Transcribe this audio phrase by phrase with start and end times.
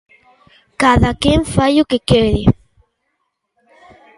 [0.79, 2.43] Cadaquén fai o que quere.